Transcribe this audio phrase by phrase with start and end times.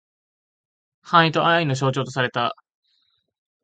[1.03, 2.55] 繁栄と愛の象徴とされた。